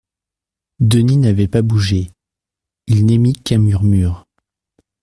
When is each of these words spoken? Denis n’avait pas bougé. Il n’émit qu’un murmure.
Denis 0.79 1.17
n’avait 1.19 1.47
pas 1.47 1.61
bougé. 1.61 2.09
Il 2.87 3.05
n’émit 3.05 3.33
qu’un 3.43 3.59
murmure. 3.59 4.25